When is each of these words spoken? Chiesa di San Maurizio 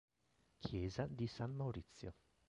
Chiesa 0.57 1.05
di 1.05 1.27
San 1.27 1.53
Maurizio 1.53 2.15